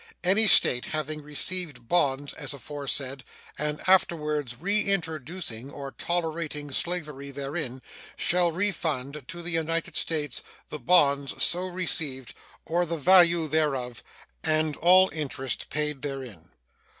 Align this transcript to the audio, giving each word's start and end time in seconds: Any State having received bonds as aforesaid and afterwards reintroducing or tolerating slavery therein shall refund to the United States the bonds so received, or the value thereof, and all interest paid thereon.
Any 0.23 0.47
State 0.47 0.85
having 0.85 1.21
received 1.21 1.87
bonds 1.87 2.33
as 2.33 2.55
aforesaid 2.55 3.23
and 3.55 3.83
afterwards 3.85 4.55
reintroducing 4.59 5.69
or 5.69 5.91
tolerating 5.91 6.71
slavery 6.71 7.29
therein 7.29 7.83
shall 8.15 8.51
refund 8.51 9.23
to 9.27 9.43
the 9.43 9.51
United 9.51 9.95
States 9.95 10.41
the 10.69 10.79
bonds 10.79 11.43
so 11.43 11.67
received, 11.67 12.33
or 12.65 12.83
the 12.87 12.97
value 12.97 13.47
thereof, 13.47 14.01
and 14.43 14.75
all 14.75 15.07
interest 15.13 15.69
paid 15.69 16.01
thereon. 16.01 16.49